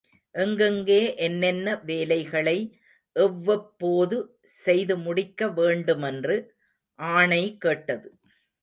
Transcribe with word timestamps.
எங்கெங்கே, 0.35 1.15
என்னென்ன 1.17 1.75
வேலைகளை 1.85 2.57
எவ்வப்போது 3.15 4.17
செய்து 4.63 4.97
முடிக்க 4.97 5.49
வேண்டுமென்று, 5.51 6.37
ஆணை 6.99 7.43
கேட்டது. 7.59 8.09